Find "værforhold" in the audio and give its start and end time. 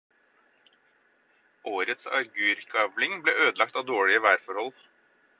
4.27-4.81